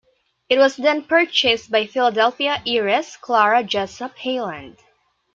[0.49, 4.77] It was then purchased by Philadelphia heiress Clara Jessup Heyland.